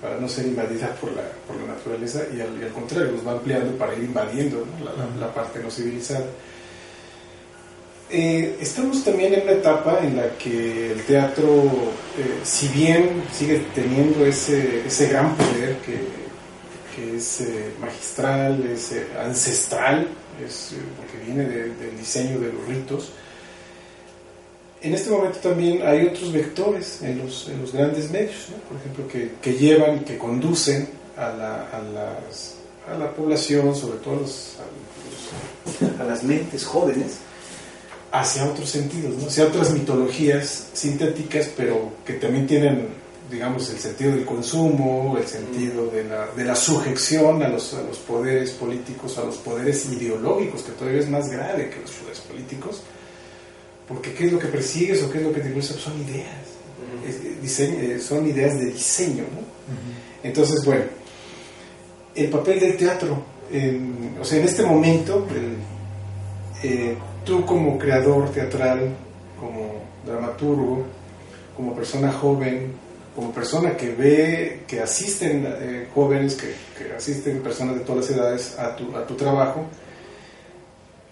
[0.02, 3.78] para no ser invadida por la, por la naturaleza y al, contrario, los va ampliando
[3.78, 4.66] para ir invadiendo
[5.18, 6.26] la, parte no civilizada.
[8.14, 11.64] Eh, estamos también en una etapa en la que el teatro,
[12.18, 15.98] eh, si bien sigue teniendo ese, ese gran poder que,
[16.94, 20.08] que es eh, magistral, es ancestral,
[20.44, 23.12] es, porque viene de, del diseño de los ritos,
[24.82, 29.08] en este momento también hay otros vectores en los, en los grandes medios, por ejemplo,
[29.08, 32.56] que, que, llevan, que conducen a la, a, las,
[32.92, 34.56] a la población, sobre todo los,
[35.98, 37.18] a, las mentes jóvenes,
[38.12, 39.26] hacia otros sentidos, ¿no?
[39.26, 42.88] hacia otras mitologías sintéticas, pero que también tienen,
[43.30, 47.82] digamos, el sentido del consumo, el sentido de la, de la sujeción a los, a
[47.82, 52.20] los poderes políticos, a los poderes ideológicos, que todavía es más grave que los poderes
[52.20, 52.82] políticos
[53.92, 55.74] porque ¿qué es lo que persigues o qué es lo que te gusta?
[55.74, 56.26] Son ideas,
[56.78, 57.08] uh -huh.
[57.08, 59.40] es, diseño, son ideas de diseño, ¿no?
[59.40, 60.24] Uh -huh.
[60.24, 60.84] Entonces, bueno,
[62.14, 68.30] el papel del teatro, en, o sea, en este momento, el, eh, tú como creador
[68.30, 68.90] teatral,
[69.38, 70.84] como dramaturgo,
[71.56, 72.72] como persona joven,
[73.14, 76.54] como persona que ve, que asisten eh, jóvenes, que,
[76.96, 79.64] asisten personas de todas las edades a tu, a tu trabajo,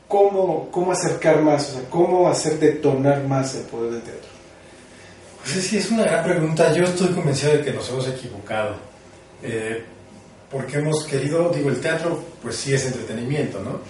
[0.09, 4.31] ¿cómo, cómo acercar más, o sea, cómo hacer detonar más el poder del teatro?
[5.43, 6.73] Pues sí, es una gran pregunta.
[6.73, 8.77] Yo estoy convencido de que nos hemos equivocado.
[9.43, 9.83] Eh,
[10.51, 13.81] porque hemos querido, digo, el teatro, pues sí es entretenimiento, ¿no?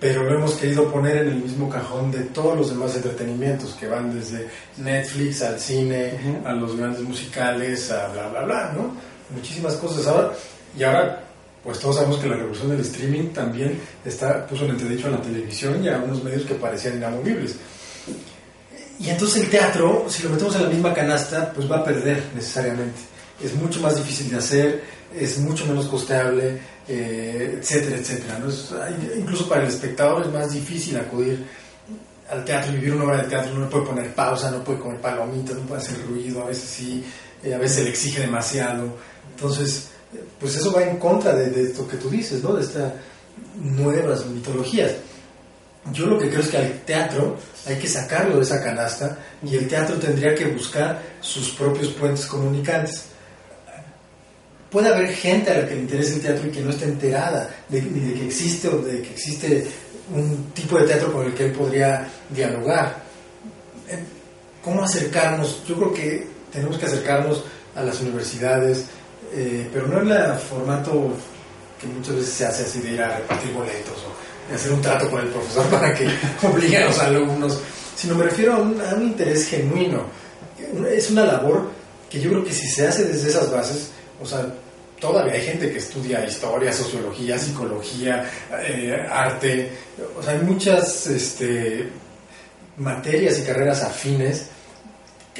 [0.00, 3.86] Pero lo hemos querido poner en el mismo cajón de todos los demás entretenimientos que
[3.86, 6.46] van desde Netflix al cine, uh -huh.
[6.46, 8.94] a los grandes musicales, a bla, bla, bla, ¿no?
[9.34, 10.06] Muchísimas cosas.
[10.06, 10.32] Ahora,
[10.76, 11.24] y ahora
[11.64, 15.22] pues todos sabemos que la revolución del streaming también está, puso en entredicho a la
[15.22, 17.56] televisión y a unos medios que parecían inamovibles.
[19.00, 22.22] Y entonces el teatro, si lo metemos en la misma canasta, pues va a perder
[22.34, 23.00] necesariamente.
[23.42, 24.84] Es mucho más difícil de hacer,
[25.18, 28.40] es mucho menos costeable, eh, etcétera, etcétera.
[29.16, 31.44] incluso para el espectador es más difícil acudir
[32.30, 33.54] al teatro y vivir una obra de teatro.
[33.54, 37.04] No puede poner pausa, no puede comer palomitas, no puede hacer ruido, a veces sí,
[37.42, 38.96] eh, a veces le exige demasiado.
[39.34, 39.88] Entonces,
[40.38, 42.54] pues eso va en contra de, de, esto que tú dices, ¿no?
[42.54, 42.92] De estas
[43.56, 44.92] nuevas mitologías.
[45.92, 49.56] Yo lo que creo es que al teatro hay que sacarlo de esa canasta y
[49.56, 53.06] el teatro tendría que buscar sus propios puentes comunicantes.
[54.74, 57.48] Puede haber gente a la que le interese el teatro y que no esté enterada
[57.68, 59.68] de, de que existe o de que existe
[60.12, 63.04] un tipo de teatro con el que él podría dialogar.
[64.64, 65.62] ¿Cómo acercarnos?
[65.68, 67.44] Yo creo que tenemos que acercarnos
[67.76, 68.86] a las universidades,
[69.32, 71.12] eh, pero no en el formato
[71.80, 74.82] que muchas veces se hace así de ir a repartir boletos o de hacer un
[74.82, 76.08] trato con el profesor para que
[76.42, 77.60] obligue a los alumnos,
[77.94, 80.02] sino me refiero a un, a un, interés genuino.
[80.90, 81.70] Es una labor
[82.10, 84.46] que yo creo que si se hace desde esas bases, o sea,
[85.04, 88.24] todavía hay gente que estudia historia, sociología, psicología,
[88.66, 89.70] eh, arte,
[90.18, 91.90] o sea, hay muchas este,
[92.78, 94.46] materias y carreras afines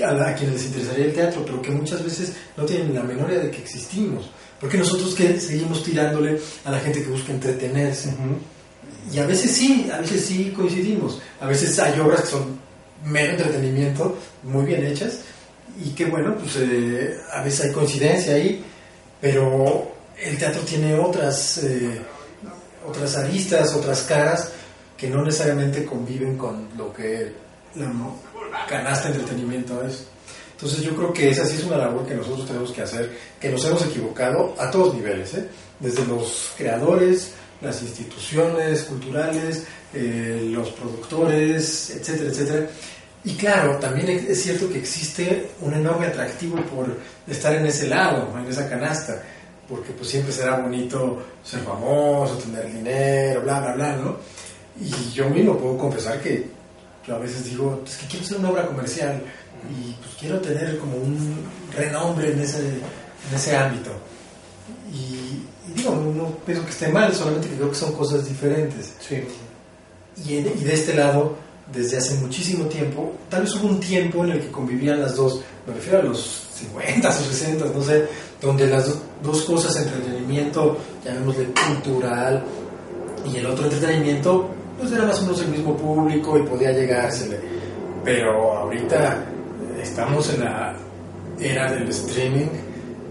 [0.05, 3.05] a, la, a, quienes les interesaría el teatro, pero que muchas veces no tienen la
[3.05, 4.31] menor idea de que existimos.
[4.61, 8.11] Porque nosotros que seguimos tirándole a la gente que busca entretenerse.
[8.11, 9.15] Uh -huh.
[9.15, 11.23] Y a veces sí, a veces sí coincidimos.
[11.41, 12.59] A veces hay obras que son
[13.07, 15.21] mero entretenimiento, muy bien hechas,
[15.83, 18.63] y que bueno, pues eh, a veces hay coincidencia ahí,
[19.25, 19.91] pero
[20.23, 21.99] el teatro tiene otras, eh,
[22.87, 24.53] otras aristas, otras caras,
[24.99, 27.33] que no necesariamente conviven con lo que
[27.75, 27.91] la
[28.69, 30.05] canasta de entretenimiento es.
[30.53, 33.49] Entonces yo creo que esa sí es una labor que nosotros tenemos que hacer, que
[33.49, 35.49] nos hemos equivocado a todos niveles, ¿eh?
[35.81, 37.33] desde los creadores,
[37.63, 42.69] las instituciones culturales, eh, los productores, etcétera, etcétera.
[43.25, 48.29] Y claro, también es cierto que existe un enorme atractivo por estar en ese lado,
[48.39, 49.23] en esa canasta,
[49.69, 54.17] porque pues siempre será bonito ser famoso, tener dinero, bla, bla, bla, ¿no?
[54.79, 56.47] Y yo mismo puedo confesar que
[57.07, 59.23] yo a veces digo, es que quiero hacer una obra comercial
[59.71, 63.91] y pues quiero tener como un renombre en ese, en ese ámbito.
[64.93, 65.43] Y,
[65.75, 68.95] digo, no, pienso que esté mal, solamente que creo que son cosas diferentes.
[69.01, 69.25] Sí.
[70.27, 71.37] Y, y, de este lado,
[71.73, 75.41] desde hace muchísimo tiempo, tal vez hubo un tiempo en el que convivían las dos,
[75.67, 78.07] me refiero a los 50 o 60, no sé,
[78.41, 82.45] donde las dos cosas, entretenimiento, llamémosle cultural,
[83.25, 87.41] y el otro entretenimiento, pues era más o menos el mismo público y podía llegársele.
[88.05, 89.25] Pero ahorita
[89.81, 90.77] estamos en la
[91.41, 92.49] era del streaming,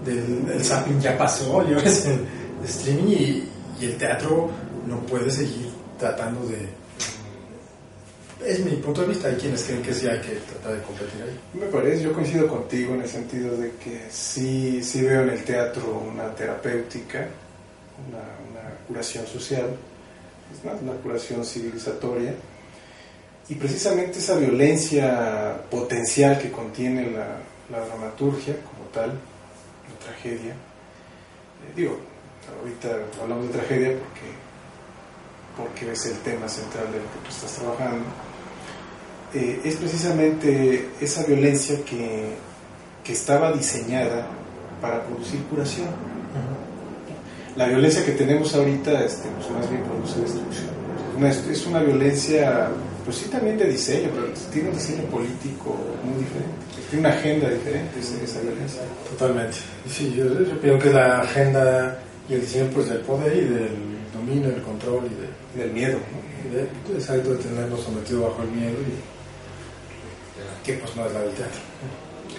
[0.06, 2.20] del el zapping ya pasó, y ahora es el
[2.66, 3.50] streaming y,
[3.82, 4.50] el teatro
[4.88, 5.68] no puede seguir
[6.00, 6.70] tratando de...
[8.46, 11.22] Es mi punto de vista, hay quienes creen que sí hay que tratar de competir
[11.22, 11.40] ahí.
[11.54, 15.44] Me parece, yo coincido contigo en el sentido de que sí, sí veo en el
[15.46, 17.28] teatro una terapéutica,
[18.10, 18.44] una,
[18.88, 19.68] curación social,
[20.82, 22.36] una curación civilizatoria,
[23.48, 27.38] y precisamente esa violencia potencial que contiene la,
[27.72, 31.98] la dramaturgia como tal, la tragedia, eh, digo,
[32.60, 34.30] ahorita hablamos de tragedia porque,
[35.72, 38.04] porque es el tema central de lo que tú estás trabajando,
[39.34, 42.36] eh, es precisamente esa violencia que,
[43.04, 44.28] que, estaba diseñada
[44.82, 45.88] para producir curación.
[47.56, 51.52] La violencia que tenemos ahorita este, pues más bien produce destrucción.
[51.52, 52.70] es una violencia
[53.06, 56.56] pues sí también de diseño, pero tiene un diseño político muy diferente,
[56.90, 58.82] tiene una agenda diferente esa violencia.
[59.10, 59.58] Totalmente.
[59.90, 63.76] Sí, yo, yo pienso que la agenda y el diseño pues del poder y del
[64.14, 65.10] dominio, del control
[65.56, 65.98] y del miedo.
[65.98, 66.24] ¿no?
[66.50, 66.64] de,
[66.96, 69.13] exacto, de tenernos sometido bajo el miedo y
[70.64, 71.62] que pues no es la del teatro.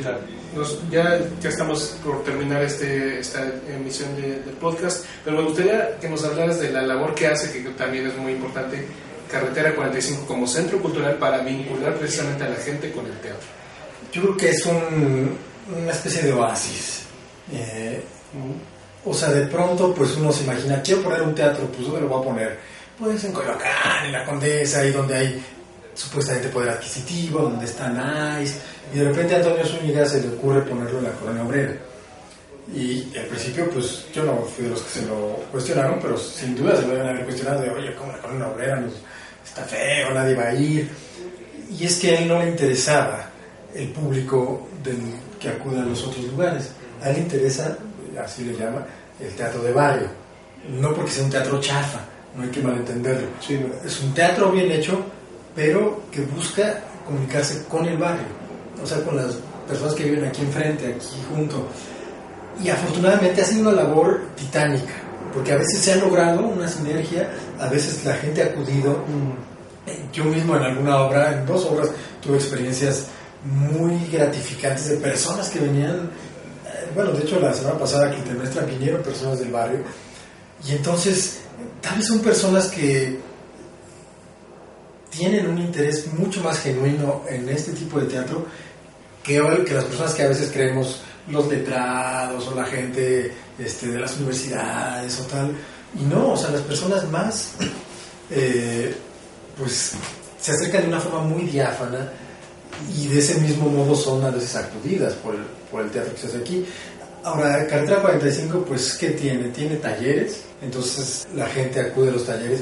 [0.01, 0.19] Claro.
[0.90, 6.09] ya, ya estamos por terminar este, esta emisión de, del podcast, pero me gustaría que
[6.09, 8.85] nos hablaras de la labor que hace, que también es muy importante,
[9.31, 13.49] Carretera 45 como centro cultural para vincular precisamente a la gente con el teatro?
[14.12, 15.37] Yo creo que es un,
[15.77, 17.03] una especie de oasis.
[17.53, 18.03] Eh,
[19.05, 22.09] o sea, de pronto pues uno se imagina, quiero poner un teatro, pues ¿dónde lo
[22.09, 22.59] voy a poner?
[22.99, 25.45] Pues en Coyoacán, en la Condesa, ahí donde hay
[25.94, 28.59] supuestamente poder adquisitivo, donde está Nice,
[28.92, 31.74] y de repente a Antonio Zúñiga se le ocurre ponerlo en la colonia obrera.
[32.74, 36.57] Y al principio, pues yo no fui de los que se lo cuestionaron, pero sin
[36.57, 38.94] duda se lo deben haber cuestionado de, oye, ¿cómo la colonia obrera nos,
[39.44, 40.90] está feo, nadie va a ir.
[41.78, 43.30] Y es que a él no le interesaba
[43.74, 44.96] el público del,
[45.38, 46.70] que acude a los otros lugares.
[47.02, 47.76] A él le interesa,
[48.22, 48.87] así le llama,
[49.20, 50.09] el teatro de barrio.
[50.68, 52.00] No porque sea un teatro chafa,
[52.35, 53.28] no hay que malentenderlo.
[53.85, 55.04] es un teatro bien hecho,
[55.55, 58.27] pero que busca comunicarse con el barrio,
[58.83, 59.35] o sea, con las
[59.69, 61.67] personas que viven aquí enfrente, aquí junto.
[62.62, 67.29] Y afortunadamente ha sido una labor titánica porque a veces se ha logrado una sinergia,
[67.59, 69.05] a veces la gente ha acudido.
[70.12, 71.90] Yo mismo en alguna obra, en dos obras,
[72.23, 73.07] tuve experiencias
[73.45, 76.09] muy gratificantes de personas que venían,
[76.64, 79.81] eh, bueno, de hecho la semana pasada Clitemnestra vinieron personas del barrio,
[80.67, 81.40] y entonces
[81.83, 83.19] tal vez son personas que
[85.16, 88.46] tienen un interés mucho más genuino en este tipo de teatro
[89.22, 94.16] que, las personas que a veces creemos los letrados o la gente este, de las
[94.16, 95.53] universidades o tal.
[95.98, 97.53] Y no, o sea, las personas más,
[98.31, 98.94] eh,
[99.57, 99.92] pues,
[100.40, 102.12] se acercan de una forma muy diáfana
[102.98, 106.20] y de ese mismo modo son a veces acudidas por el, por el teatro que
[106.20, 106.66] se hace aquí.
[107.22, 109.49] Ahora, Carretera 45, pues, ¿qué tiene?
[109.49, 112.61] Tiene talleres, entonces la gente acude a los talleres.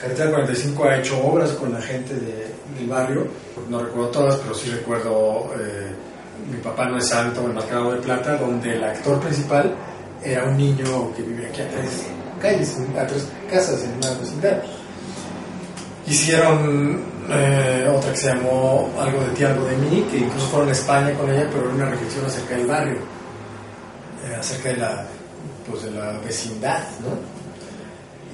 [0.00, 3.26] Carretera 45 ha hecho obras con la gente del barrio,
[3.68, 5.92] no recuerdo todas, pero sí recuerdo eh,
[6.50, 9.74] Mi papá no es santo, El Mascarado de Plata, donde el actor principal
[10.24, 12.06] era un niño que vivía aquí a tres
[12.40, 14.62] calles, a tres casas en una vecindad.
[16.06, 20.70] Hicieron eh, otra que se llamó Algo de ti, algo de mí, que incluso fueron
[20.70, 23.00] a España con ella, pero era una reflexión acerca del barrio,
[24.24, 25.06] eh, acerca de la,
[25.68, 27.39] pues, de la vecindad, ¿no?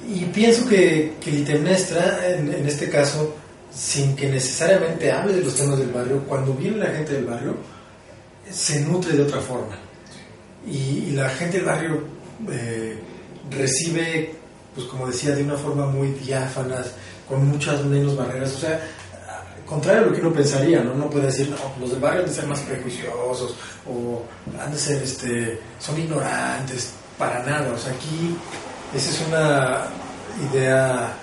[0.07, 3.35] Y pienso que, que Litemnestra, en, en este caso,
[3.73, 7.55] sin que necesariamente hable de los temas del barrio, cuando viene la gente del barrio,
[8.49, 9.75] se nutre de otra forma.
[10.65, 12.03] Y, la gente del barrio
[12.51, 12.97] eh,
[13.51, 14.33] recibe,
[14.75, 16.83] pues como decía, de una forma muy diáfana,
[17.27, 18.55] con muchas menos barreras.
[18.55, 18.79] O sea,
[19.65, 20.93] contrario a lo que uno pensaría, ¿no?
[20.93, 23.55] Uno puede decir, no, los del barrio han de ser más prejuiciosos,
[23.85, 24.23] o
[24.59, 27.73] han de ser, este, son ignorantes, para nada.
[27.73, 28.35] O sea, aquí
[28.95, 29.85] esa es una
[30.51, 31.13] idea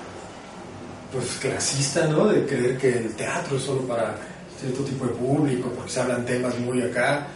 [1.13, 2.27] pues clasista, ¿no?
[2.27, 4.17] De creer que el teatro es solo para
[4.61, 7.27] cierto tipo de público, porque se hablan temas muy acá.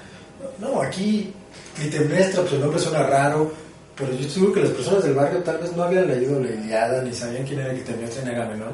[0.59, 1.33] No, aquí
[1.77, 3.53] Clitemnestra, pues el nombre suena raro,
[3.97, 7.03] pero yo seguro que las personas del barrio tal vez no habían leído la Iliada,
[7.03, 8.73] ni sabían quién era Clitemnestra en Agamenón,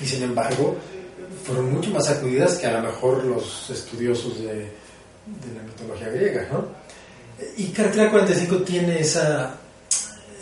[0.00, 0.76] y sin embargo
[1.44, 6.46] fueron mucho más acudidas que a lo mejor los estudiosos de, de la mitología griega,
[6.52, 6.66] ¿no?
[7.56, 9.58] Y Cartera 45 tiene esa,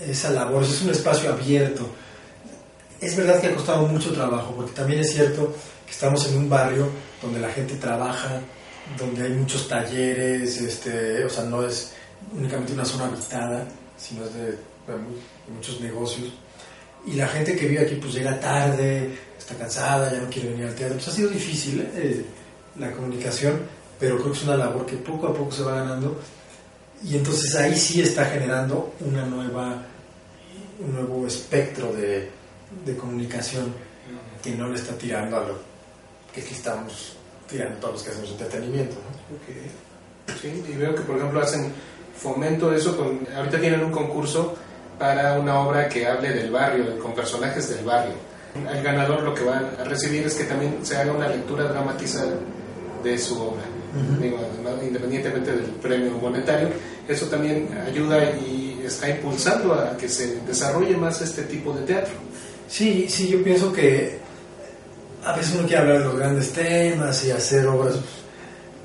[0.06, 1.86] esa labor, es un espacio abierto.
[3.00, 6.48] Es verdad que ha costado mucho trabajo, porque también es cierto que estamos en un
[6.48, 6.88] barrio
[7.20, 8.40] donde la gente trabaja,
[8.98, 11.92] donde hay muchos talleres, este, o sea, no es
[12.36, 13.66] únicamente una zona habitada,
[13.96, 14.58] sino es de,
[15.48, 16.32] muchos negocios.
[17.06, 20.66] Y la gente que vive aquí pues llega tarde, está cansada, ya no quiere venir
[20.66, 20.96] al teatro.
[20.96, 22.24] Pues ha sido difícil ¿eh?
[22.78, 23.60] la comunicación,
[23.98, 26.20] pero creo que es una labor que poco a poco se va ganando.
[27.04, 29.82] Y entonces ahí sí está generando una nueva,
[30.78, 32.30] un nuevo espectro de,
[32.84, 33.72] de comunicación
[34.42, 35.58] que no le está tirando a lo
[36.32, 37.16] que aquí estamos
[37.48, 38.96] tirando todos los que hacemos entretenimiento.
[40.40, 41.72] Sí, y veo que por ejemplo hacen
[42.16, 44.54] fomento de eso, con, ahorita tienen un concurso
[44.98, 48.14] para una obra que hable del barrio, con personajes del barrio.
[48.54, 52.34] El ganador lo que va a recibir es que también se haga una lectura dramatizada
[53.02, 53.62] de su obra,
[54.82, 56.68] independientemente del premio monetario.
[57.08, 62.14] Eso también ayuda y está impulsando a que se desarrolle más este tipo de teatro.
[62.68, 64.18] Sí, sí, yo pienso que
[65.24, 67.96] a veces uno quiere hablar de los grandes temas y hacer obras,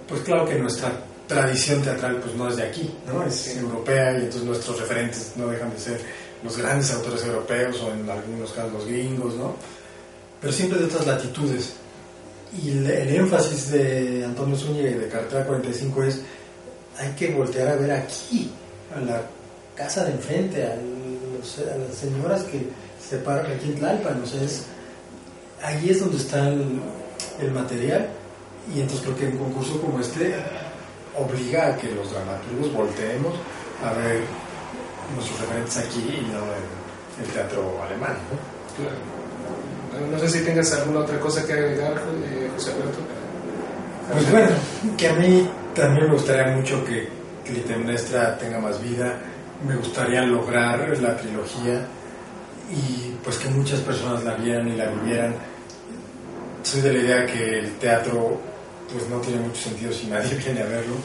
[0.07, 0.91] pues claro que nuestra
[1.27, 3.23] tradición teatral pues no es de aquí, ¿no?
[3.23, 5.99] Es europea y entonces nuestros referentes no dejan de ser
[6.43, 9.55] los grandes autores europeos o en algunos casos los gringos, ¿no?
[10.39, 11.73] Pero siempre de otras latitudes.
[12.53, 16.21] Y el, énfasis de Antonio Zúñiga y de Cartera 45 es
[16.97, 18.51] hay que voltear a ver aquí,
[18.95, 19.21] a la
[19.75, 22.67] casa de enfrente, a, las señoras que
[22.99, 24.65] se paran aquí en Tlalpan, o sea, es,
[25.61, 28.07] ahí es donde está el, material
[28.73, 30.35] y entonces creo que un concurso como este
[31.15, 33.35] obliga a que los dramaturgos volteemos
[33.83, 34.23] a ver
[35.15, 38.17] nuestros referentes aquí y no en el teatro alemán.
[38.31, 39.16] ¿no?
[40.11, 42.99] No sé si tengas alguna otra cosa que agregar, eh, José Alberto.
[44.11, 44.49] Pues bueno,
[44.97, 47.07] que a mí también me gustaría mucho que
[47.45, 49.19] Clitemnestra tenga más vida,
[49.65, 51.85] me gustaría lograr la trilogía
[52.71, 55.35] y pues que muchas personas la vieran y la vivieran.
[56.63, 58.39] Soy de la idea que el teatro
[58.91, 60.95] pues no tiene mucho sentido si nadie viene a verlo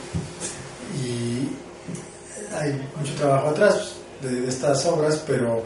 [1.05, 1.49] y
[2.55, 5.63] hay mucho trabajo atrás de, estas obras, pero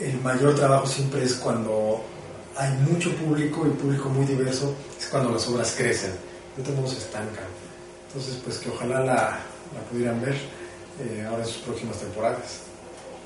[0.00, 2.02] el mayor trabajo siempre es cuando
[2.58, 6.10] hay mucho público y público muy diverso, es cuando las obras crecen,
[6.56, 7.46] de todos modos se estancan.
[8.08, 9.38] Entonces, pues que ojalá la,
[9.90, 12.62] pudieran ver eh, ahora en sus próximas temporadas.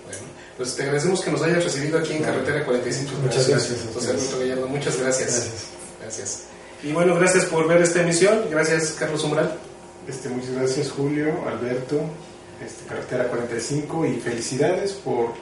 [0.04, 0.20] Bueno,
[0.58, 3.12] pues te agradecemos que nos hayas recibido aquí en Carretera 45.
[3.22, 3.78] Muchas gracias.
[3.94, 5.50] José Alberto Gallardo, muchas gracias.
[6.00, 6.42] gracias.
[6.82, 8.42] Y bueno, gracias por ver esta emisión.
[8.50, 9.56] Gracias, Carlos Umbral.
[10.06, 12.02] Este, muchas gracias, Julio, Alberto,
[12.62, 15.32] este, Carretera 45, y felicidades por,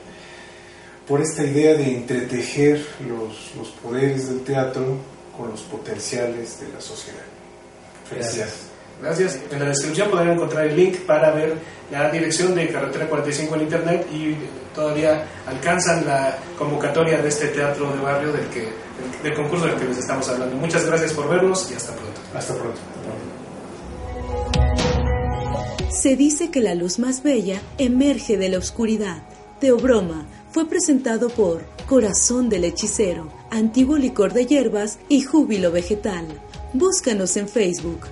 [1.10, 4.96] por esta idea de entretejer los, los poderes del teatro
[5.36, 7.24] con los potenciales de la sociedad.
[8.14, 8.70] Gracias.
[9.02, 9.40] Gracias.
[9.50, 11.54] En la descripción podrán encontrar el link para ver
[11.90, 14.36] la dirección de Carretera 45 en Internet y
[14.72, 18.68] todavía alcanzan la convocatoria de este teatro de barrio del, que,
[19.24, 20.54] del concurso del que les estamos hablando.
[20.58, 22.20] Muchas gracias por vernos y hasta pronto.
[22.32, 22.80] Hasta pronto.
[25.90, 29.24] Se dice que la luz más bella emerge de la oscuridad.
[29.60, 36.26] Teobroma fue presentado por Corazón del Hechicero, Antiguo Licor de Hierbas y Júbilo Vegetal.
[36.72, 38.06] Búscanos en Facebook.